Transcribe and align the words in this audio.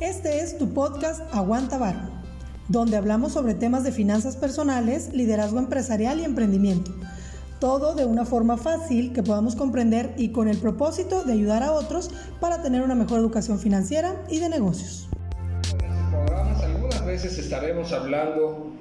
Este 0.00 0.40
es 0.40 0.58
tu 0.58 0.74
podcast 0.74 1.22
Aguanta 1.32 1.78
Barro, 1.78 2.10
donde 2.68 2.98
hablamos 2.98 3.32
sobre 3.32 3.54
temas 3.54 3.82
de 3.82 3.92
finanzas 3.92 4.36
personales, 4.36 5.10
liderazgo 5.14 5.58
empresarial 5.58 6.20
y 6.20 6.24
emprendimiento. 6.24 6.90
Todo 7.60 7.94
de 7.94 8.04
una 8.04 8.26
forma 8.26 8.58
fácil 8.58 9.14
que 9.14 9.22
podamos 9.22 9.56
comprender 9.56 10.12
y 10.18 10.32
con 10.32 10.48
el 10.48 10.58
propósito 10.58 11.24
de 11.24 11.32
ayudar 11.32 11.62
a 11.62 11.72
otros 11.72 12.10
para 12.40 12.60
tener 12.60 12.82
una 12.82 12.94
mejor 12.94 13.20
educación 13.20 13.58
financiera 13.58 14.22
y 14.28 14.38
de 14.38 14.50
negocios. 14.50 15.08
algunas 16.62 17.06
veces 17.06 17.38
estaremos 17.38 17.90
hablando 17.94 18.72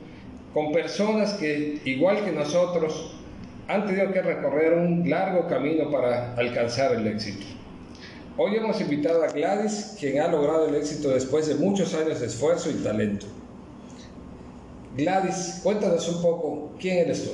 con 0.53 0.73
personas 0.73 1.35
que, 1.35 1.81
igual 1.85 2.25
que 2.25 2.33
nosotros, 2.33 3.15
han 3.69 3.85
tenido 3.85 4.11
que 4.11 4.21
recorrer 4.21 4.73
un 4.73 5.09
largo 5.09 5.47
camino 5.47 5.89
para 5.89 6.33
alcanzar 6.33 6.91
el 6.93 7.07
éxito. 7.07 7.54
Hoy 8.37 8.53
hemos 8.57 8.81
invitado 8.81 9.23
a 9.23 9.27
Gladys, 9.27 9.95
quien 9.97 10.19
ha 10.19 10.27
logrado 10.27 10.67
el 10.67 10.75
éxito 10.75 11.07
después 11.07 11.47
de 11.47 11.55
muchos 11.55 11.93
años 11.93 12.19
de 12.19 12.27
esfuerzo 12.27 12.69
y 12.69 12.73
talento. 12.73 13.27
Gladys, 14.97 15.61
cuéntanos 15.63 16.09
un 16.09 16.21
poco, 16.21 16.71
¿quién 16.77 16.97
eres 16.97 17.23
tú? 17.23 17.31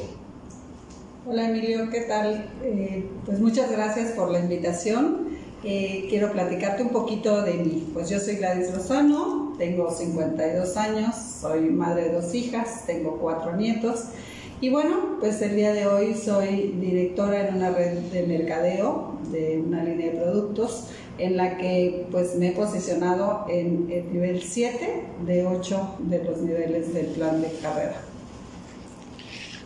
Hola 1.27 1.49
Emilio, 1.49 1.89
¿qué 1.89 2.01
tal? 2.01 2.51
Eh, 2.63 3.03
pues 3.25 3.39
muchas 3.39 3.71
gracias 3.71 4.11
por 4.11 4.29
la 4.29 4.41
invitación. 4.41 5.29
Eh, 5.63 6.05
quiero 6.07 6.31
platicarte 6.33 6.83
un 6.83 6.89
poquito 6.89 7.41
de 7.41 7.55
mí. 7.55 7.89
Pues 7.95 8.07
yo 8.07 8.19
soy 8.19 8.35
Gladys 8.35 8.69
Lozano, 8.71 9.55
tengo 9.57 9.89
52 9.89 10.77
años, 10.77 11.15
soy 11.15 11.61
madre 11.61 12.09
de 12.09 12.13
dos 12.13 12.31
hijas, 12.35 12.85
tengo 12.85 13.17
cuatro 13.17 13.55
nietos 13.55 14.03
y 14.61 14.69
bueno, 14.69 15.17
pues 15.19 15.41
el 15.41 15.55
día 15.55 15.73
de 15.73 15.87
hoy 15.87 16.13
soy 16.13 16.75
directora 16.79 17.47
en 17.47 17.55
una 17.55 17.71
red 17.71 17.97
de 17.97 18.27
mercadeo 18.27 19.17
de 19.31 19.59
una 19.59 19.83
línea 19.83 20.11
de 20.11 20.19
productos 20.19 20.89
en 21.17 21.35
la 21.35 21.57
que 21.57 22.05
pues 22.11 22.35
me 22.35 22.49
he 22.49 22.51
posicionado 22.51 23.45
en 23.49 23.87
el 23.91 24.13
nivel 24.13 24.41
7 24.41 25.03
de 25.25 25.47
8 25.47 25.95
de 25.99 26.23
los 26.23 26.41
niveles 26.41 26.93
del 26.93 27.07
plan 27.07 27.41
de 27.41 27.47
carrera. 27.61 28.01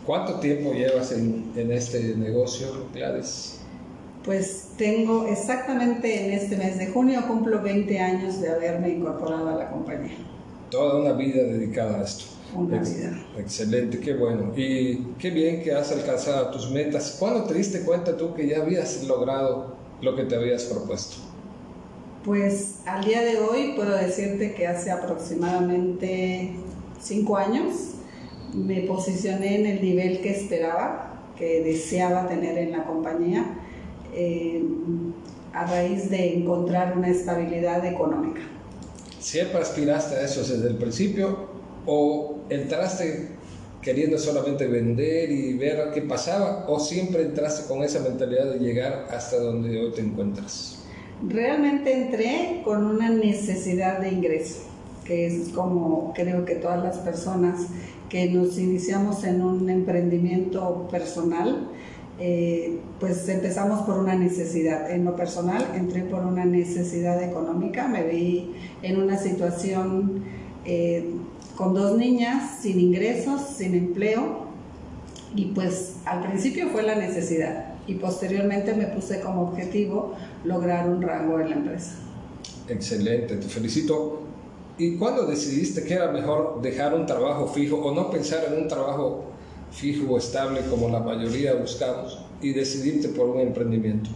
¿Cuánto 0.06 0.40
tiempo 0.40 0.72
llevas 0.72 1.12
en, 1.12 1.52
en 1.56 1.72
este 1.72 2.14
negocio, 2.16 2.68
Gladys? 2.94 3.60
Pues 4.24 4.70
tengo 4.78 5.26
exactamente 5.26 6.24
en 6.24 6.32
este 6.32 6.56
mes 6.56 6.78
de 6.78 6.86
junio, 6.86 7.22
cumplo 7.28 7.60
20 7.60 7.98
años 8.00 8.40
de 8.40 8.48
haberme 8.48 8.90
incorporado 8.90 9.50
a 9.50 9.56
la 9.56 9.70
compañía. 9.70 10.16
Toda 10.70 11.00
una 11.00 11.12
vida 11.12 11.42
dedicada 11.42 12.00
a 12.00 12.02
esto. 12.02 12.35
Una 12.56 12.78
vida. 12.78 13.26
Excelente, 13.38 14.00
qué 14.00 14.14
bueno. 14.14 14.52
Y 14.56 14.96
qué 15.18 15.30
bien 15.30 15.62
que 15.62 15.72
has 15.72 15.92
alcanzado 15.92 16.50
tus 16.50 16.70
metas. 16.70 17.16
¿Cuándo 17.18 17.44
te 17.44 17.54
diste 17.54 17.82
cuenta 17.82 18.16
tú 18.16 18.34
que 18.34 18.48
ya 18.48 18.62
habías 18.62 19.04
logrado 19.04 19.76
lo 20.00 20.16
que 20.16 20.24
te 20.24 20.36
habías 20.36 20.64
propuesto? 20.64 21.16
Pues 22.24 22.80
al 22.86 23.04
día 23.04 23.22
de 23.22 23.38
hoy 23.38 23.74
puedo 23.76 23.94
decirte 23.96 24.54
que 24.54 24.66
hace 24.66 24.90
aproximadamente 24.90 26.54
cinco 27.00 27.36
años 27.36 27.92
me 28.54 28.80
posicioné 28.82 29.60
en 29.60 29.66
el 29.66 29.82
nivel 29.82 30.20
que 30.20 30.30
esperaba, 30.30 31.22
que 31.36 31.62
deseaba 31.62 32.26
tener 32.26 32.56
en 32.58 32.72
la 32.72 32.84
compañía, 32.84 33.44
eh, 34.14 34.64
a 35.52 35.66
raíz 35.66 36.10
de 36.10 36.38
encontrar 36.38 36.96
una 36.96 37.08
estabilidad 37.08 37.84
económica. 37.84 38.40
¿Siempre 39.20 39.60
aspiraste 39.60 40.16
a 40.16 40.22
eso 40.22 40.40
desde 40.40 40.68
el 40.68 40.76
principio 40.76 41.55
o 41.86 42.38
entraste 42.50 43.28
queriendo 43.86 44.18
solamente 44.18 44.66
vender 44.66 45.30
y 45.30 45.54
ver 45.54 45.90
qué 45.94 46.02
pasaba 46.02 46.64
o 46.68 46.80
siempre 46.80 47.22
entraste 47.22 47.68
con 47.68 47.84
esa 47.84 48.00
mentalidad 48.00 48.52
de 48.52 48.58
llegar 48.58 49.06
hasta 49.10 49.38
donde 49.38 49.78
hoy 49.80 49.92
te 49.92 50.00
encuentras? 50.00 50.84
Realmente 51.26 51.92
entré 51.92 52.62
con 52.64 52.84
una 52.84 53.08
necesidad 53.08 54.00
de 54.00 54.10
ingreso, 54.10 54.64
que 55.04 55.26
es 55.26 55.50
como 55.50 56.12
creo 56.14 56.44
que 56.44 56.56
todas 56.56 56.82
las 56.82 56.98
personas 56.98 57.68
que 58.08 58.28
nos 58.28 58.58
iniciamos 58.58 59.24
en 59.24 59.40
un 59.40 59.70
emprendimiento 59.70 60.88
personal, 60.90 61.68
eh, 62.18 62.78
pues 62.98 63.28
empezamos 63.28 63.82
por 63.86 63.98
una 63.98 64.14
necesidad. 64.14 64.90
En 64.90 65.04
lo 65.04 65.16
personal 65.16 65.64
entré 65.74 66.02
por 66.02 66.24
una 66.24 66.44
necesidad 66.44 67.22
económica, 67.22 67.88
me 67.88 68.02
vi 68.04 68.52
en 68.82 69.00
una 69.00 69.16
situación 69.16 70.24
eh, 70.64 71.04
con 71.56 71.74
dos 71.74 71.96
niñas, 71.96 72.58
sin 72.60 72.78
ingresos, 72.78 73.40
sin 73.56 73.74
empleo, 73.74 74.46
y 75.34 75.46
pues 75.46 75.96
al 76.04 76.22
principio 76.22 76.68
fue 76.68 76.82
la 76.82 76.94
necesidad 76.94 77.74
y 77.86 77.94
posteriormente 77.94 78.74
me 78.74 78.86
puse 78.86 79.20
como 79.20 79.42
objetivo 79.42 80.14
lograr 80.44 80.88
un 80.88 81.02
rango 81.02 81.40
en 81.40 81.50
la 81.50 81.56
empresa. 81.56 81.92
Excelente, 82.68 83.36
te 83.36 83.46
felicito. 83.46 84.22
¿Y 84.78 84.96
cuándo 84.96 85.26
decidiste 85.26 85.84
que 85.84 85.94
era 85.94 86.12
mejor 86.12 86.60
dejar 86.60 86.94
un 86.94 87.06
trabajo 87.06 87.46
fijo 87.46 87.76
o 87.76 87.94
no 87.94 88.10
pensar 88.10 88.44
en 88.52 88.62
un 88.62 88.68
trabajo 88.68 89.24
fijo 89.70 90.12
o 90.12 90.18
estable 90.18 90.60
como 90.68 90.88
la 90.88 91.00
mayoría 91.00 91.54
buscamos 91.54 92.18
y 92.42 92.52
decidirte 92.52 93.08
por 93.08 93.28
un 93.28 93.40
emprendimiento? 93.40 94.10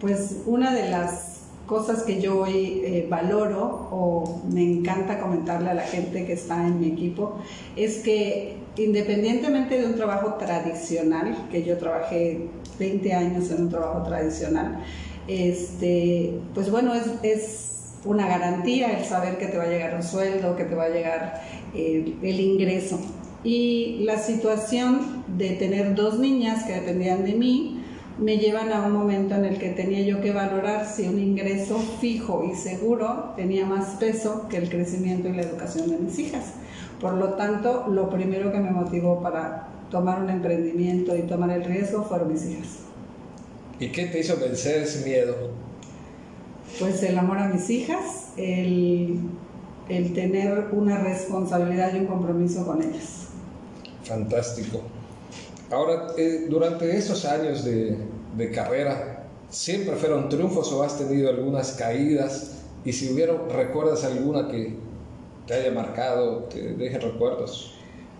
Pues 0.00 0.42
una 0.46 0.72
de 0.72 0.90
las 0.90 1.33
cosas 1.66 2.02
que 2.02 2.20
yo 2.20 2.40
hoy 2.40 2.82
eh, 2.84 3.06
valoro 3.08 3.88
o 3.90 4.42
me 4.50 4.62
encanta 4.62 5.20
comentarle 5.20 5.70
a 5.70 5.74
la 5.74 5.82
gente 5.82 6.26
que 6.26 6.34
está 6.34 6.66
en 6.66 6.80
mi 6.80 6.88
equipo 6.88 7.38
es 7.76 7.98
que 7.98 8.56
independientemente 8.76 9.78
de 9.78 9.86
un 9.86 9.94
trabajo 9.94 10.34
tradicional, 10.34 11.48
que 11.50 11.62
yo 11.62 11.78
trabajé 11.78 12.48
20 12.78 13.12
años 13.12 13.50
en 13.50 13.62
un 13.62 13.68
trabajo 13.70 14.02
tradicional, 14.02 14.80
este, 15.28 16.40
pues 16.54 16.70
bueno, 16.70 16.94
es, 16.94 17.06
es 17.22 17.74
una 18.04 18.26
garantía 18.26 18.98
el 18.98 19.04
saber 19.04 19.38
que 19.38 19.46
te 19.46 19.56
va 19.56 19.64
a 19.64 19.68
llegar 19.68 19.94
un 19.94 20.02
sueldo, 20.02 20.56
que 20.56 20.64
te 20.64 20.74
va 20.74 20.84
a 20.84 20.88
llegar 20.88 21.42
eh, 21.74 22.14
el 22.22 22.40
ingreso. 22.40 23.00
Y 23.42 24.00
la 24.04 24.18
situación 24.18 25.24
de 25.36 25.50
tener 25.50 25.94
dos 25.94 26.18
niñas 26.18 26.64
que 26.64 26.72
dependían 26.72 27.24
de 27.24 27.34
mí, 27.34 27.73
me 28.18 28.38
llevan 28.38 28.72
a 28.72 28.86
un 28.86 28.92
momento 28.92 29.34
en 29.34 29.44
el 29.44 29.58
que 29.58 29.70
tenía 29.70 30.02
yo 30.02 30.20
que 30.20 30.32
valorar 30.32 30.86
si 30.86 31.08
un 31.08 31.18
ingreso 31.18 31.78
fijo 32.00 32.44
y 32.44 32.54
seguro 32.54 33.32
tenía 33.36 33.66
más 33.66 33.96
peso 33.96 34.46
que 34.48 34.58
el 34.58 34.68
crecimiento 34.68 35.28
y 35.28 35.32
la 35.32 35.42
educación 35.42 35.90
de 35.90 35.98
mis 35.98 36.18
hijas. 36.18 36.52
Por 37.00 37.14
lo 37.14 37.34
tanto, 37.34 37.86
lo 37.88 38.08
primero 38.10 38.52
que 38.52 38.58
me 38.58 38.70
motivó 38.70 39.20
para 39.20 39.68
tomar 39.90 40.22
un 40.22 40.30
emprendimiento 40.30 41.16
y 41.16 41.22
tomar 41.22 41.50
el 41.50 41.64
riesgo 41.64 42.04
fueron 42.04 42.32
mis 42.32 42.46
hijas. 42.46 42.68
¿Y 43.80 43.88
qué 43.88 44.06
te 44.06 44.20
hizo 44.20 44.36
vencer 44.38 44.82
ese 44.82 45.04
miedo? 45.04 45.50
Pues 46.78 47.02
el 47.02 47.18
amor 47.18 47.38
a 47.38 47.48
mis 47.48 47.68
hijas, 47.70 48.32
el, 48.36 49.18
el 49.88 50.12
tener 50.12 50.68
una 50.70 50.98
responsabilidad 50.98 51.92
y 51.94 51.98
un 51.98 52.06
compromiso 52.06 52.64
con 52.64 52.80
ellas. 52.80 53.28
Fantástico. 54.04 54.82
Ahora, 55.70 56.08
eh, 56.16 56.46
durante 56.48 56.96
esos 56.96 57.24
años 57.24 57.64
de, 57.64 57.96
de, 58.36 58.50
carrera, 58.50 59.24
¿siempre 59.48 59.96
fueron 59.96 60.28
triunfos 60.28 60.72
o 60.72 60.82
has 60.82 60.98
tenido 60.98 61.30
algunas 61.30 61.72
caídas? 61.72 62.62
Y 62.84 62.92
si 62.92 63.12
hubieron, 63.12 63.48
¿recuerdas 63.48 64.04
alguna 64.04 64.48
que 64.48 64.76
te 65.46 65.54
haya 65.54 65.70
marcado, 65.70 66.44
te 66.44 66.74
deje 66.74 66.98
recuerdos? 66.98 67.74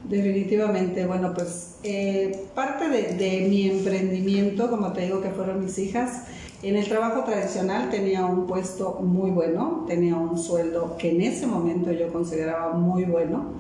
Definitivamente, 0.09 1.07
bueno, 1.07 1.33
pues 1.35 1.77
eh, 1.83 2.47
parte 2.55 2.89
de, 2.89 3.15
de, 3.15 3.47
mi 3.49 3.71
emprendimiento, 3.71 4.71
como 4.71 4.93
te 4.93 5.03
digo 5.03 5.21
que 5.21 5.31
fueron 5.31 5.65
mis 5.65 5.79
hijas, 5.79 6.25
en 6.63 6.77
el 6.77 6.89
trabajo 6.89 7.25
tradicional 7.25 7.91
tenía 7.91 8.25
un 8.25 8.47
puesto 8.47 9.01
muy 9.01 9.31
bueno, 9.31 9.85
tenía 9.87 10.17
un 10.17 10.39
sueldo 10.39 10.97
que 10.99 11.11
en 11.11 11.21
ese 11.21 11.47
momento 11.47 11.93
yo 11.93 12.11
consideraba 12.11 12.73
muy 12.73 13.05
bueno 13.05 13.53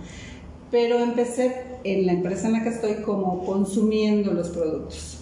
pero 0.75 0.99
empecé 0.99 1.64
en 1.84 2.06
la 2.06 2.12
empresa 2.12 2.47
en 2.47 2.55
la 2.55 2.62
que 2.62 2.71
estoy 2.71 2.95
como 3.03 3.45
consumiendo 3.45 4.33
los 4.33 4.49
productos. 4.49 5.21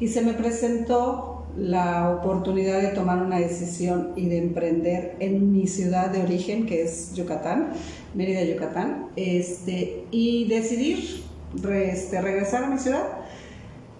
Y 0.00 0.08
se 0.08 0.22
me 0.22 0.34
presentó 0.34 1.46
la 1.56 2.10
oportunidad 2.10 2.80
de 2.80 2.88
tomar 2.88 3.22
una 3.22 3.38
decisión 3.38 4.10
y 4.16 4.28
de 4.28 4.38
emprender 4.38 5.16
en 5.20 5.52
mi 5.52 5.66
ciudad 5.66 6.10
de 6.10 6.22
origen, 6.22 6.66
que 6.66 6.82
es 6.82 7.14
Yucatán, 7.14 7.72
Mérida, 8.14 8.42
Yucatán, 8.42 9.08
este, 9.16 10.04
y 10.10 10.48
decidir 10.48 11.22
este, 11.72 12.20
regresar 12.20 12.64
a 12.64 12.70
mi 12.70 12.78
ciudad. 12.78 13.06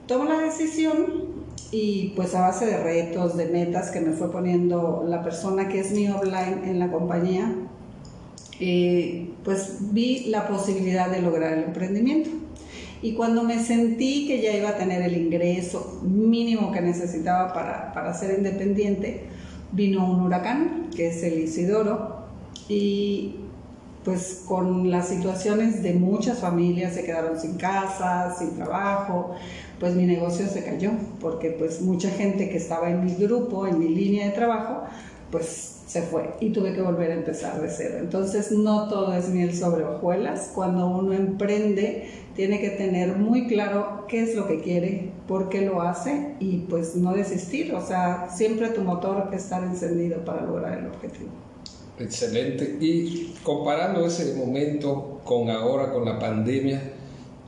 Tomo 0.06 0.24
la 0.24 0.40
decisión 0.40 1.44
y 1.70 2.12
pues 2.16 2.34
a 2.34 2.40
base 2.40 2.66
de 2.66 2.82
retos, 2.82 3.36
de 3.36 3.46
metas 3.46 3.90
que 3.90 4.00
me 4.00 4.12
fue 4.12 4.30
poniendo 4.30 5.04
la 5.06 5.22
persona 5.22 5.68
que 5.68 5.80
es 5.80 5.92
mi 5.92 6.08
online 6.08 6.62
en 6.64 6.78
la 6.78 6.90
compañía, 6.90 7.54
eh, 8.60 9.28
pues 9.44 9.78
vi 9.92 10.26
la 10.26 10.48
posibilidad 10.48 11.10
de 11.10 11.22
lograr 11.22 11.52
el 11.54 11.64
emprendimiento. 11.64 12.30
Y 13.02 13.12
cuando 13.14 13.42
me 13.42 13.62
sentí 13.62 14.26
que 14.26 14.40
ya 14.40 14.56
iba 14.56 14.70
a 14.70 14.76
tener 14.76 15.02
el 15.02 15.16
ingreso 15.16 16.00
mínimo 16.02 16.72
que 16.72 16.80
necesitaba 16.80 17.52
para, 17.52 17.92
para 17.92 18.14
ser 18.14 18.38
independiente, 18.38 19.24
vino 19.72 20.10
un 20.10 20.22
huracán, 20.22 20.88
que 20.96 21.08
es 21.08 21.22
el 21.22 21.38
Isidoro, 21.40 22.24
y 22.68 23.36
pues 24.04 24.42
con 24.46 24.90
las 24.90 25.08
situaciones 25.08 25.82
de 25.82 25.94
muchas 25.94 26.38
familias 26.38 26.94
se 26.94 27.04
quedaron 27.04 27.40
sin 27.40 27.56
casa, 27.56 28.34
sin 28.38 28.54
trabajo, 28.54 29.34
pues 29.80 29.94
mi 29.94 30.04
negocio 30.04 30.46
se 30.46 30.62
cayó, 30.62 30.92
porque 31.20 31.50
pues 31.50 31.80
mucha 31.80 32.10
gente 32.10 32.48
que 32.50 32.58
estaba 32.58 32.90
en 32.90 33.04
mi 33.04 33.14
grupo, 33.14 33.66
en 33.66 33.78
mi 33.78 33.88
línea 33.88 34.26
de 34.26 34.32
trabajo, 34.32 34.82
pues 35.30 35.73
se 35.94 36.02
fue 36.02 36.28
y 36.40 36.50
tuve 36.50 36.74
que 36.74 36.82
volver 36.82 37.12
a 37.12 37.14
empezar 37.14 37.62
de 37.62 37.70
cero. 37.70 37.98
Entonces 38.00 38.50
no 38.50 38.88
todo 38.88 39.14
es 39.14 39.28
miel 39.28 39.56
sobre 39.56 39.84
hojuelas. 39.84 40.50
Cuando 40.52 40.88
uno 40.88 41.12
emprende 41.12 42.10
tiene 42.34 42.60
que 42.60 42.70
tener 42.70 43.16
muy 43.16 43.46
claro 43.46 44.04
qué 44.08 44.24
es 44.24 44.34
lo 44.34 44.48
que 44.48 44.60
quiere, 44.60 45.12
por 45.28 45.48
qué 45.48 45.60
lo 45.60 45.82
hace 45.82 46.34
y 46.40 46.62
pues 46.68 46.96
no 46.96 47.14
desistir. 47.14 47.72
O 47.76 47.80
sea, 47.80 48.28
siempre 48.28 48.70
tu 48.70 48.80
motor 48.80 49.28
estar 49.32 49.62
encendido 49.62 50.24
para 50.24 50.42
lograr 50.42 50.78
el 50.78 50.86
objetivo. 50.88 51.30
Excelente. 52.00 52.76
Y 52.80 53.36
comparando 53.44 54.04
ese 54.04 54.34
momento 54.34 55.20
con 55.22 55.48
ahora, 55.48 55.92
con 55.92 56.04
la 56.04 56.18
pandemia, 56.18 56.82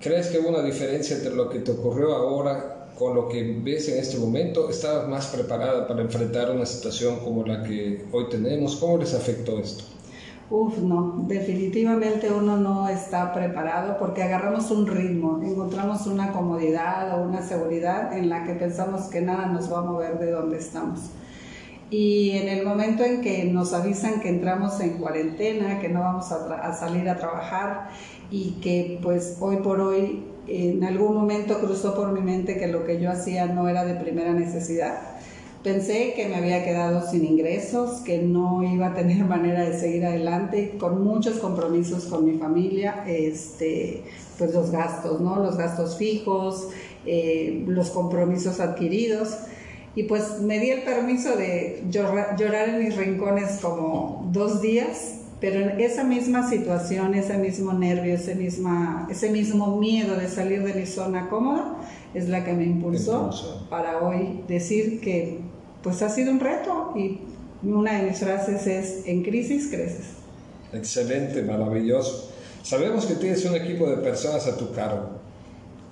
¿crees 0.00 0.28
que 0.28 0.38
hubo 0.38 0.50
una 0.50 0.62
diferencia 0.62 1.16
entre 1.16 1.34
lo 1.34 1.50
que 1.50 1.58
te 1.58 1.72
ocurrió 1.72 2.14
ahora 2.14 2.75
con 2.98 3.14
lo 3.14 3.28
que 3.28 3.60
ves 3.62 3.88
en 3.88 3.98
este 3.98 4.18
momento, 4.18 4.70
estabas 4.70 5.08
más 5.08 5.26
preparada 5.26 5.86
para 5.86 6.02
enfrentar 6.02 6.50
una 6.50 6.66
situación 6.66 7.18
como 7.20 7.44
la 7.44 7.62
que 7.62 8.06
hoy 8.10 8.24
tenemos? 8.30 8.76
¿Cómo 8.76 8.96
les 8.96 9.14
afectó 9.14 9.58
esto? 9.58 9.84
Uf, 10.48 10.78
no, 10.78 11.24
definitivamente 11.26 12.32
uno 12.32 12.56
no 12.56 12.88
está 12.88 13.32
preparado 13.32 13.98
porque 13.98 14.22
agarramos 14.22 14.70
un 14.70 14.86
ritmo, 14.86 15.40
encontramos 15.42 16.06
una 16.06 16.32
comodidad 16.32 17.18
o 17.18 17.24
una 17.24 17.42
seguridad 17.42 18.16
en 18.16 18.28
la 18.28 18.44
que 18.44 18.54
pensamos 18.54 19.06
que 19.08 19.20
nada 19.20 19.46
nos 19.46 19.70
va 19.72 19.80
a 19.80 19.82
mover 19.82 20.18
de 20.20 20.30
donde 20.30 20.58
estamos. 20.58 21.00
Y 21.90 22.30
en 22.30 22.48
el 22.48 22.64
momento 22.64 23.02
en 23.04 23.20
que 23.22 23.44
nos 23.44 23.72
avisan 23.72 24.20
que 24.20 24.28
entramos 24.28 24.80
en 24.80 24.98
cuarentena, 24.98 25.80
que 25.80 25.88
no 25.88 26.00
vamos 26.00 26.30
a, 26.32 26.54
a 26.60 26.72
salir 26.72 27.08
a 27.08 27.16
trabajar 27.16 27.88
y 28.30 28.52
que 28.62 28.98
pues 29.02 29.38
hoy 29.40 29.56
por 29.56 29.80
hoy 29.80 30.24
en 30.48 30.84
algún 30.84 31.14
momento 31.14 31.58
cruzó 31.58 31.94
por 31.94 32.12
mi 32.12 32.20
mente 32.20 32.56
que 32.58 32.68
lo 32.68 32.84
que 32.84 33.00
yo 33.00 33.10
hacía 33.10 33.46
no 33.46 33.68
era 33.68 33.84
de 33.84 33.94
primera 33.94 34.32
necesidad. 34.32 34.98
Pensé 35.62 36.12
que 36.14 36.28
me 36.28 36.36
había 36.36 36.64
quedado 36.64 37.10
sin 37.10 37.24
ingresos, 37.24 38.00
que 38.02 38.18
no 38.18 38.62
iba 38.62 38.88
a 38.88 38.94
tener 38.94 39.24
manera 39.28 39.68
de 39.68 39.78
seguir 39.78 40.06
adelante, 40.06 40.76
con 40.78 41.02
muchos 41.02 41.38
compromisos 41.38 42.04
con 42.04 42.24
mi 42.24 42.38
familia, 42.38 43.04
este, 43.06 44.02
pues 44.38 44.54
los 44.54 44.70
gastos, 44.70 45.20
¿no? 45.20 45.36
Los 45.42 45.56
gastos 45.56 45.96
fijos, 45.96 46.68
eh, 47.04 47.64
los 47.66 47.90
compromisos 47.90 48.60
adquiridos. 48.60 49.36
Y 49.96 50.04
pues 50.04 50.40
me 50.40 50.60
di 50.60 50.70
el 50.70 50.82
permiso 50.82 51.36
de 51.36 51.82
llorar 51.90 52.68
en 52.68 52.84
mis 52.84 52.96
rincones 52.96 53.58
como 53.62 54.28
dos 54.30 54.60
días 54.60 55.16
pero 55.48 55.78
esa 55.78 56.02
misma 56.02 56.50
situación, 56.50 57.14
ese 57.14 57.38
mismo 57.38 57.72
nervio, 57.72 58.14
ese, 58.14 58.34
misma, 58.34 59.06
ese 59.08 59.30
mismo 59.30 59.76
miedo 59.76 60.16
de 60.16 60.26
salir 60.26 60.64
de 60.64 60.74
mi 60.74 60.86
zona 60.86 61.28
cómoda 61.28 61.76
es 62.14 62.28
la 62.28 62.44
que 62.44 62.52
me 62.52 62.64
impulsó, 62.64 63.30
para 63.70 64.02
hoy 64.02 64.42
decir 64.48 65.00
que 65.00 65.38
pues 65.84 66.02
ha 66.02 66.08
sido 66.08 66.32
un 66.32 66.40
reto 66.40 66.94
y 66.96 67.20
una 67.62 68.00
de 68.00 68.10
mis 68.10 68.18
frases 68.18 68.66
es, 68.66 69.06
en 69.06 69.22
crisis 69.22 69.68
creces. 69.68 70.06
Excelente, 70.72 71.44
maravilloso. 71.44 72.32
Sabemos 72.64 73.06
que 73.06 73.14
tienes 73.14 73.44
un 73.44 73.54
equipo 73.54 73.88
de 73.88 73.98
personas 73.98 74.48
a 74.48 74.56
tu 74.56 74.72
cargo. 74.72 75.10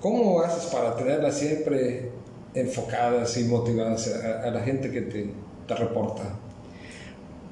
¿Cómo 0.01 0.41
haces 0.41 0.65
para 0.65 0.97
tenerlas 0.97 1.39
siempre 1.39 2.11
enfocadas 2.53 3.37
y 3.37 3.45
motivadas 3.45 4.13
a, 4.43 4.51
la 4.51 4.59
gente 4.59 4.91
que 4.91 4.99
te, 4.99 5.29
te 5.65 5.75
reporta? 5.75 6.23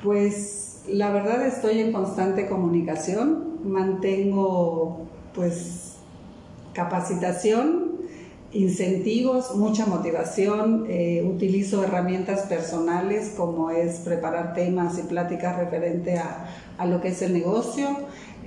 Pues 0.03 0.72
la 0.87 1.11
verdad 1.11 1.45
estoy 1.45 1.79
en 1.79 1.91
constante 1.91 2.47
comunicación, 2.47 3.59
mantengo 3.63 5.05
pues 5.33 5.95
capacitación, 6.73 7.92
incentivos, 8.53 9.55
mucha 9.55 9.85
motivación, 9.85 10.85
eh, 10.87 11.23
utilizo 11.27 11.83
herramientas 11.83 12.41
personales 12.41 13.33
como 13.35 13.71
es 13.71 13.97
preparar 13.99 14.53
temas 14.53 14.99
y 14.99 15.03
pláticas 15.03 15.57
referente 15.57 16.17
a, 16.17 16.47
a 16.77 16.85
lo 16.85 17.01
que 17.01 17.09
es 17.09 17.21
el 17.21 17.33
negocio, 17.33 17.87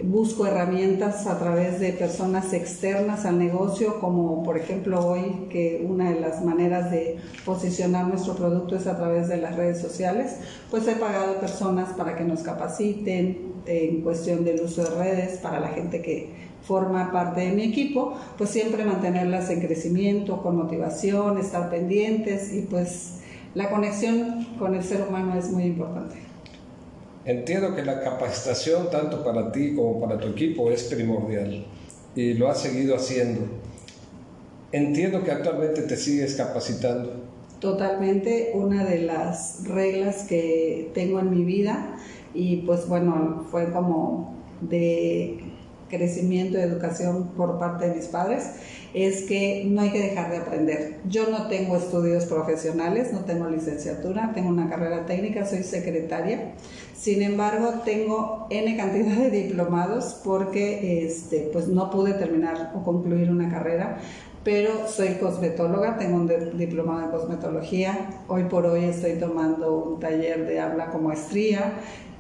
busco 0.03 0.47
herramientas 0.47 1.27
a 1.27 1.39
través 1.39 1.81
de 1.81 1.93
personas 1.93 2.53
externas 2.53 3.25
al 3.25 3.39
negocio, 3.39 3.99
como 4.01 4.43
por 4.43 4.59
ejemplo 4.59 5.05
hoy 5.07 5.47
que 5.51 5.85
una 5.89 6.11
de 6.11 6.21
las 6.21 6.45
maneras 6.45 6.91
de 6.91 7.17
posicionar 7.45 8.07
nuestro 8.07 8.35
producto 8.35 8.77
es 8.77 8.87
a 8.87 8.97
través 8.97 9.29
de 9.29 9.39
las 9.39 9.57
redes 9.57 9.81
sociales, 9.81 10.37
pues 10.71 10.87
he 10.87 10.97
pagado 10.97 11.41
personas 11.41 11.95
para 11.95 12.17
que 12.17 12.25
nos 12.25 12.41
capaciten 12.41 13.55
en 13.67 14.03
cuestión 14.03 14.45
del 14.45 14.61
uso 14.61 14.85
de 14.85 14.91
redes 14.91 15.39
para 15.39 15.61
la 15.61 15.69
gente 15.69 16.01
que 16.03 16.46
forma 16.67 17.13
parte 17.13 17.43
de 17.43 17.53
mi 17.53 17.65
equipo, 17.65 18.15
pues 18.37 18.51
siempre 18.51 18.85
mantenerlas 18.85 19.51
en 19.51 19.61
crecimiento, 19.61 20.43
con 20.43 20.57
motivación, 20.57 21.39
estar 21.39 21.71
pendientes 21.71 22.53
y 22.53 22.63
pues 22.63 23.21
la 23.55 23.71
conexión 23.71 24.47
con 24.59 24.75
el 24.75 24.83
ser 24.83 25.03
humano 25.09 25.39
es 25.39 25.51
muy 25.51 25.65
importante. 25.65 26.17
Entiendo 27.25 27.75
que 27.75 27.85
la 27.85 28.01
capacitación, 28.01 28.91
tanto 28.91 29.25
para 29.25 29.51
ti 29.51 29.75
como 29.75 30.01
para 30.01 30.19
tu 30.19 30.29
equipo, 30.29 30.71
es 30.71 30.85
primordial 30.85 31.67
y 32.15 32.35
lo 32.35 32.49
has 32.49 32.61
seguido 32.61 32.97
haciendo. 32.97 33.41
Entiendo 34.73 35.23
que 35.23 35.31
actualmente 35.31 35.83
te 35.83 35.97
sigues 35.97 36.35
capacitando. 36.35 37.15
Totalmente, 37.61 38.53
una 38.55 38.85
de 38.85 39.03
las 39.03 39.67
reglas 39.67 40.25
que 40.29 40.91
tengo 40.95 41.19
en 41.21 41.31
mi 41.31 41.45
vida 41.45 41.97
y 42.35 42.59
pues 42.59 42.87
bueno, 42.87 43.47
fue 43.51 43.73
como 43.73 44.35
de 44.61 45.56
crecimiento 45.89 46.59
y 46.59 46.63
educación 46.63 47.29
por 47.37 47.59
parte 47.59 47.89
de 47.89 47.95
mis 47.97 48.07
padres, 48.07 48.51
es 48.95 49.25
que 49.25 49.65
no 49.67 49.83
hay 49.83 49.91
que 49.91 50.01
dejar 50.01 50.31
de 50.31 50.39
aprender. 50.39 51.01
Yo 51.09 51.29
no 51.29 51.49
tengo 51.49 51.77
estudios 51.77 52.25
profesionales, 52.25 53.13
no 53.13 53.21
tengo 53.21 53.49
licenciatura, 53.49 54.33
tengo 54.35 54.49
una 54.49 54.71
carrera 54.71 55.05
técnica, 55.05 55.45
soy 55.45 55.63
secretaria. 55.63 56.55
Sin 56.95 57.23
embargo, 57.23 57.83
tengo 57.85 58.47
N 58.49 58.77
cantidad 58.77 59.17
de 59.17 59.31
diplomados 59.31 60.21
porque 60.25 61.05
este, 61.05 61.51
pues 61.53 61.69
no 61.69 61.91
pude 61.91 62.15
terminar 62.15 62.73
o 62.75 62.83
concluir 62.83 63.31
una 63.31 63.51
carrera, 63.51 63.99
pero 64.47 64.87
soy 64.87 65.15
cosmetóloga, 65.15 65.99
tengo 65.99 66.19
un 66.19 66.57
diplomado 66.57 67.03
en 67.03 67.11
cosmetología. 67.11 68.23
Hoy 68.29 68.45
por 68.45 68.65
hoy 68.65 68.85
estoy 68.85 69.15
tomando 69.15 69.77
un 69.77 69.99
taller 69.99 70.47
de 70.47 70.61
habla 70.61 70.91
como 70.91 71.09
maestría, 71.09 71.73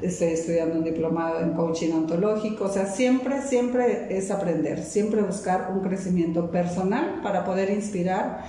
estoy 0.03 0.29
estudiando 0.29 0.77
un 0.77 0.85
diplomado 0.85 1.41
en 1.41 1.53
coaching 1.53 1.93
ontológico. 1.93 2.65
O 2.65 2.73
sea, 2.73 2.87
siempre, 2.87 3.43
siempre 3.43 4.17
es 4.17 4.31
aprender, 4.31 4.83
siempre 4.83 5.23
buscar 5.23 5.73
un 5.73 5.81
crecimiento 5.81 6.51
personal 6.51 7.21
para 7.23 7.45
poder 7.45 7.71
inspirar 7.71 8.45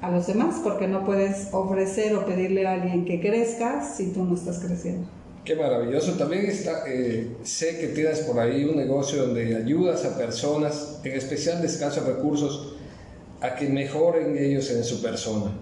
a 0.00 0.10
los 0.10 0.26
demás, 0.26 0.60
porque 0.62 0.86
no 0.86 1.04
puedes 1.04 1.48
ofrecer 1.52 2.14
o 2.14 2.24
pedirle 2.24 2.66
a 2.66 2.74
alguien 2.74 3.04
que 3.04 3.20
crezca 3.20 3.82
si 3.84 4.12
tú 4.12 4.24
no 4.24 4.34
estás 4.34 4.58
creciendo. 4.60 5.08
Qué 5.44 5.56
maravilloso. 5.56 6.12
También 6.12 6.46
está, 6.46 6.84
eh, 6.86 7.36
sé 7.42 7.78
que 7.78 7.88
tienes 7.88 8.20
por 8.20 8.38
ahí 8.38 8.64
un 8.64 8.76
negocio 8.76 9.22
donde 9.24 9.56
ayudas 9.56 10.04
a 10.04 10.16
personas, 10.16 11.00
en 11.02 11.12
especial 11.12 11.60
de 11.60 11.68
escasos 11.68 12.06
recursos, 12.06 12.74
a 13.40 13.54
que 13.54 13.68
mejoren 13.68 14.36
ellos 14.36 14.70
en 14.70 14.84
su 14.84 15.00
persona. 15.00 15.52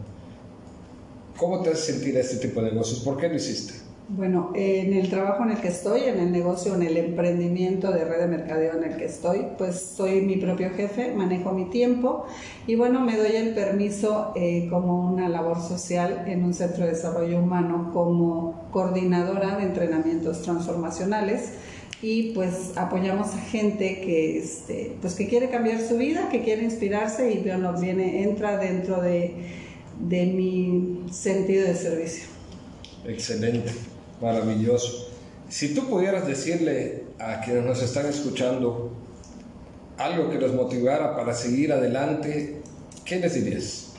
¿Cómo 1.37 1.63
te 1.63 1.71
hace 1.71 1.93
sentir 1.93 2.17
este 2.17 2.49
tipo 2.49 2.63
de 2.63 2.71
negocios? 2.71 3.01
¿Por 3.01 3.19
qué 3.19 3.29
lo 3.29 3.37
hiciste? 3.37 3.75
Bueno, 4.09 4.53
en 4.55 4.93
el 4.93 5.11
trabajo 5.11 5.43
en 5.43 5.51
el 5.51 5.61
que 5.61 5.67
estoy, 5.67 6.03
en 6.05 6.21
el 6.21 6.31
negocio, 6.31 6.77
en 6.77 6.83
el 6.85 6.97
emprendimiento 6.97 7.91
de 7.91 8.05
red 8.05 8.21
de 8.21 8.29
mercadeo 8.29 8.75
en 8.75 8.85
el 8.85 8.97
que 8.97 9.07
estoy, 9.07 9.47
pues 9.59 9.81
soy 9.97 10.21
mi 10.21 10.37
propio 10.37 10.71
jefe, 10.71 11.13
manejo 11.13 11.51
mi 11.51 11.65
tiempo 11.71 12.25
y 12.69 12.77
bueno, 12.77 13.01
me 13.01 13.17
doy 13.17 13.35
el 13.35 13.53
permiso 13.53 14.33
eh, 14.37 14.69
como 14.71 15.13
una 15.13 15.29
labor 15.29 15.61
social 15.61 16.23
en 16.29 16.45
un 16.45 16.55
centro 16.55 16.85
de 16.85 16.93
desarrollo 16.93 17.41
humano 17.41 17.91
como 17.93 18.69
coordinadora 18.71 19.57
de 19.57 19.65
entrenamientos 19.65 20.43
transformacionales 20.43 21.55
y 22.01 22.31
pues 22.33 22.77
apoyamos 22.77 23.35
a 23.35 23.39
gente 23.39 24.03
que, 24.03 24.39
este, 24.39 24.97
pues 25.01 25.15
que 25.15 25.27
quiere 25.27 25.51
cambiar 25.51 25.81
su 25.81 25.97
vida, 25.97 26.29
que 26.31 26.45
quiere 26.45 26.63
inspirarse 26.63 27.33
y 27.33 27.39
bueno, 27.39 27.73
viene, 27.73 28.23
entra 28.23 28.57
dentro 28.57 29.03
de, 29.03 29.35
de 29.99 30.27
mi 30.27 31.03
sentido 31.11 31.67
de 31.67 31.75
servicio. 31.75 32.37
Excelente, 33.05 33.73
maravilloso. 34.21 35.09
Si 35.49 35.75
tú 35.75 35.89
pudieras 35.89 36.27
decirle 36.27 37.05
a 37.19 37.41
quienes 37.41 37.65
nos 37.65 37.83
están 37.83 38.07
escuchando 38.07 38.91
algo 39.99 40.31
que 40.31 40.39
los 40.39 40.55
motivara 40.55 41.17
para 41.17 41.35
seguir 41.35 41.73
adelante, 41.73 42.61
¿qué 43.05 43.19
les 43.19 43.35
dirías? 43.35 43.93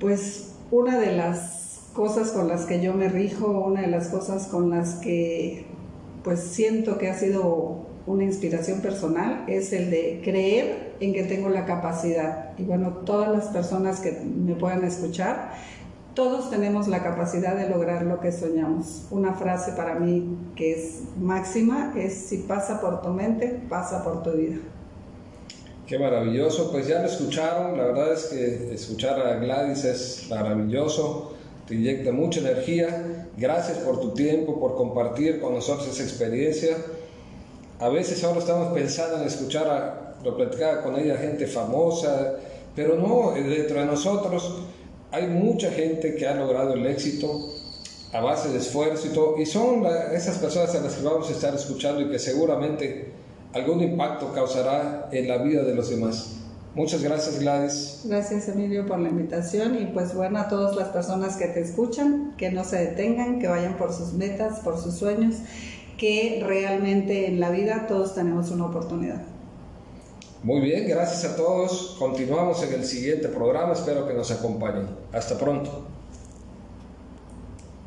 Pues 0.00 0.52
una 0.70 0.98
de 0.98 1.16
las 1.16 1.80
cosas 1.92 2.30
con 2.30 2.48
las 2.48 2.66
que 2.66 2.82
yo 2.82 2.92
me 2.94 3.08
rijo, 3.08 3.46
una 3.46 3.82
de 3.82 3.88
las 3.88 4.08
cosas 4.08 4.46
con 4.46 4.70
las 4.70 4.94
que 4.94 5.66
pues 6.22 6.40
siento 6.40 6.98
que 6.98 7.08
ha 7.08 7.18
sido 7.18 7.86
una 8.06 8.24
inspiración 8.24 8.80
personal 8.80 9.44
es 9.48 9.72
el 9.72 9.90
de 9.90 10.20
creer 10.24 10.94
en 11.00 11.12
que 11.12 11.24
tengo 11.24 11.48
la 11.48 11.64
capacidad. 11.64 12.56
Y 12.58 12.64
bueno, 12.64 13.02
todas 13.04 13.30
las 13.30 13.46
personas 13.46 14.00
que 14.00 14.12
me 14.12 14.54
puedan 14.54 14.84
escuchar, 14.84 15.52
todos 16.16 16.50
tenemos 16.50 16.88
la 16.88 17.04
capacidad 17.04 17.54
de 17.54 17.68
lograr 17.68 18.02
lo 18.02 18.18
que 18.18 18.32
soñamos. 18.32 19.06
Una 19.10 19.34
frase 19.34 19.72
para 19.72 19.94
mí 19.94 20.36
que 20.56 20.72
es 20.72 21.02
máxima 21.20 21.92
es, 21.96 22.14
si 22.14 22.38
pasa 22.38 22.80
por 22.80 23.02
tu 23.02 23.10
mente, 23.10 23.60
pasa 23.68 24.02
por 24.02 24.24
tu 24.24 24.32
vida. 24.32 24.56
Qué 25.86 25.98
maravilloso, 25.98 26.72
pues 26.72 26.88
ya 26.88 27.00
lo 27.00 27.06
escucharon, 27.06 27.76
la 27.78 27.84
verdad 27.84 28.12
es 28.14 28.24
que 28.24 28.74
escuchar 28.74 29.20
a 29.20 29.36
Gladys 29.36 29.84
es 29.84 30.26
maravilloso 30.28 31.36
te 31.66 31.74
inyecta 31.74 32.12
mucha 32.12 32.40
energía. 32.40 33.28
Gracias 33.36 33.78
por 33.78 34.00
tu 34.00 34.14
tiempo, 34.14 34.58
por 34.60 34.76
compartir 34.76 35.40
con 35.40 35.54
nosotros 35.54 35.88
esa 35.88 36.02
experiencia. 36.04 36.76
A 37.80 37.88
veces 37.88 38.22
ahora 38.24 38.38
estamos 38.38 38.72
pensando 38.72 39.20
en 39.20 39.26
escuchar 39.26 39.68
a 39.68 40.16
lo 40.24 40.36
platicaba 40.36 40.82
con 40.82 40.96
ella 40.96 41.16
gente 41.16 41.46
famosa, 41.46 42.36
pero 42.74 42.96
no, 42.96 43.32
dentro 43.32 43.80
de 43.80 43.86
nosotros 43.86 44.62
hay 45.10 45.26
mucha 45.28 45.70
gente 45.70 46.14
que 46.16 46.26
ha 46.26 46.34
logrado 46.34 46.74
el 46.74 46.86
éxito 46.86 47.52
a 48.12 48.20
base 48.20 48.50
de 48.50 48.58
esfuerzo 48.58 49.08
y 49.08 49.10
todo, 49.10 49.40
y 49.40 49.46
son 49.46 49.84
esas 50.12 50.38
personas 50.38 50.74
a 50.74 50.80
las 50.80 50.94
que 50.94 51.04
vamos 51.04 51.28
a 51.28 51.32
estar 51.32 51.54
escuchando 51.54 52.00
y 52.00 52.10
que 52.10 52.18
seguramente 52.18 53.12
algún 53.52 53.82
impacto 53.82 54.32
causará 54.32 55.08
en 55.12 55.28
la 55.28 55.38
vida 55.38 55.62
de 55.64 55.74
los 55.74 55.90
demás. 55.90 56.36
Muchas 56.74 57.02
gracias 57.02 57.40
Gladys. 57.40 58.02
Gracias 58.04 58.48
Emilio 58.48 58.86
por 58.86 58.98
la 58.98 59.08
invitación 59.08 59.80
y 59.80 59.86
pues 59.86 60.14
bueno 60.14 60.38
a 60.38 60.48
todas 60.48 60.76
las 60.76 60.88
personas 60.88 61.36
que 61.36 61.46
te 61.46 61.60
escuchan, 61.60 62.34
que 62.36 62.50
no 62.50 62.64
se 62.64 62.76
detengan, 62.76 63.38
que 63.38 63.48
vayan 63.48 63.78
por 63.78 63.94
sus 63.94 64.12
metas, 64.12 64.60
por 64.60 64.78
sus 64.78 64.94
sueños, 64.94 65.36
que 65.96 66.42
realmente 66.44 67.28
en 67.28 67.40
la 67.40 67.50
vida 67.50 67.86
todos 67.88 68.14
tenemos 68.14 68.50
una 68.50 68.66
oportunidad. 68.66 69.22
Muy 70.42 70.60
bien, 70.60 70.88
gracias 70.88 71.32
a 71.32 71.36
todos. 71.36 71.96
Continuamos 71.98 72.62
en 72.62 72.74
el 72.74 72.84
siguiente 72.84 73.28
programa. 73.28 73.72
Espero 73.72 74.06
que 74.06 74.14
nos 74.14 74.30
acompañen. 74.30 74.88
Hasta 75.12 75.38
pronto. 75.38 75.95